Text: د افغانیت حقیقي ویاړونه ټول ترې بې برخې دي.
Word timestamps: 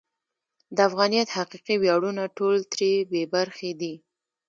د 0.75 0.77
افغانیت 0.89 1.27
حقیقي 1.37 1.75
ویاړونه 1.79 2.23
ټول 2.37 2.55
ترې 2.71 2.91
بې 3.11 3.23
برخې 3.33 3.71
دي. 3.81 3.93